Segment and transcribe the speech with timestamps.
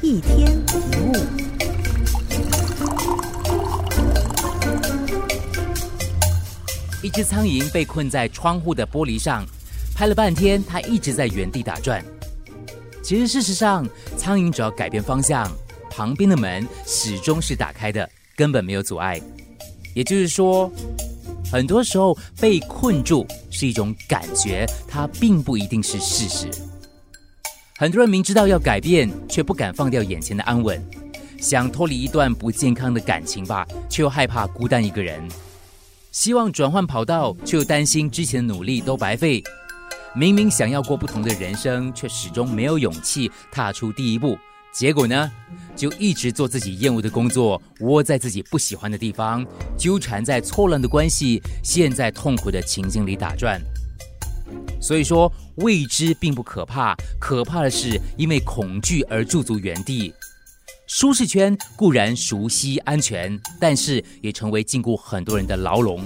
[0.00, 1.12] 一天一物。
[7.02, 9.44] 一只苍蝇被困在窗户的玻璃上，
[9.94, 12.04] 拍了半天，它一直在原地打转。
[13.02, 15.50] 其实，事实上，苍蝇只要改变方向，
[15.90, 19.20] 旁边的门始终是打开的，根本没有阻碍。
[19.94, 20.70] 也就是说，
[21.50, 26.48] 很多时候被困住是一种感觉，它并不一定是事实。
[27.80, 30.84] 很多人明知道要改变，却不敢放掉眼前的安稳，
[31.38, 35.22] 想脱离一段不健康的感情吧，却又害怕孤单一个人。
[36.10, 39.40] 希望转换跑道，却又担心之前的努力都白费。
[40.12, 44.36] 明明想要过不同的人生，却始终没有勇气踏出第一步。
[44.72, 45.30] 结果呢，
[45.76, 53.62] 就一直做自己厌恶的工作，窝在自己不喜欢的地方，纠缠在错乱的关系，陷在痛苦的情境里打转。
[54.80, 60.12] 所以说，未知并不可怕，可怕的是因为恐惧而驻足原地。
[60.86, 66.02] 舒适圈固然熟悉安全，但是也成为禁锢很多人的牢笼。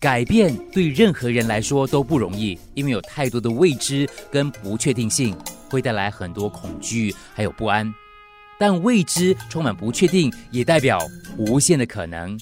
[0.00, 5.36] 改变对任何人来说都不容易，因为有太多的未知跟不确定性，
[5.68, 7.92] 会带来很多恐惧还有不安。
[8.58, 10.98] 但未知充满不确定，也代表
[11.36, 12.38] 无限的可能。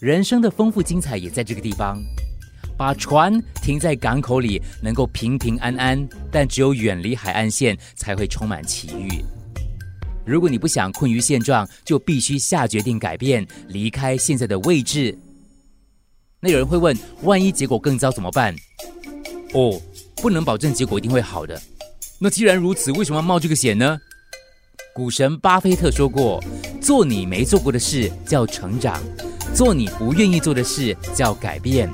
[0.00, 2.00] 人生的丰富精彩也在这个地方。
[2.82, 9.24] 把船停在港口里，能够平平安安，但只有远离海岸线，才会充满奇遇。
[10.26, 15.16] 如果你不想困于现状，就必须下决定改变，离开现在的位置。
[16.40, 18.52] 那有人会问：万一结果更糟怎么办？
[19.54, 19.80] 哦，
[20.16, 21.62] 不能保证结果一定会好的。
[22.18, 23.96] 那既然如此，为什么要冒这个险呢？
[24.92, 26.42] 股神巴菲特说过：
[26.80, 29.00] 做你没做过的事叫成长，
[29.54, 31.88] 做你不愿意做的事叫改变，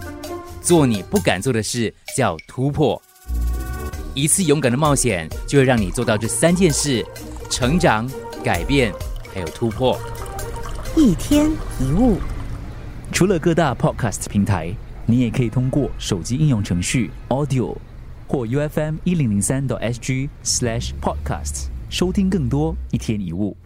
[0.60, 3.00] 做你不敢做的事叫突破。
[4.14, 7.04] 一次勇敢的冒险，就会让你做到这三件事。
[7.50, 8.06] 成长、
[8.44, 8.92] 改变，
[9.32, 9.98] 还有突破。
[10.96, 12.18] 一天一物，
[13.12, 14.74] 除了各大 Podcast 平台，
[15.06, 17.76] 你也可以通过手机应用程序 Audio
[18.26, 23.56] 或 UFM 一零零三 SG Slash Podcasts 收听更多一天一物。